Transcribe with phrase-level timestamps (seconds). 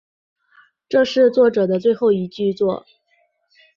[0.89, 2.87] 这是作者的最后一部剧作。